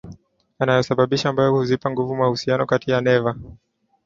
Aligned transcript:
yanayosababisha 0.59 1.29
ambayo 1.29 1.51
huzipa 1.51 1.89
nguvu 1.91 2.15
mahusiano 2.15 2.65
kati 2.65 2.91
ya 2.91 3.01
neva 3.01 3.35